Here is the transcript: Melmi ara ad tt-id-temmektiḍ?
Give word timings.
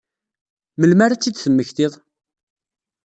Melmi 0.79 1.01
ara 1.05 1.13
ad 1.15 1.19
tt-id-temmektiḍ? 1.19 1.93